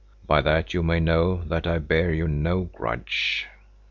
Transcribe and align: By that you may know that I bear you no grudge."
By 0.25 0.41
that 0.41 0.73
you 0.73 0.81
may 0.81 0.99
know 0.99 1.43
that 1.43 1.67
I 1.67 1.77
bear 1.77 2.11
you 2.11 2.27
no 2.27 2.63
grudge." 2.63 3.47